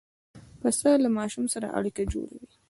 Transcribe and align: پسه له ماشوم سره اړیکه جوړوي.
پسه 0.61 0.89
له 1.03 1.09
ماشوم 1.17 1.45
سره 1.53 1.67
اړیکه 1.77 2.03
جوړوي. 2.11 2.47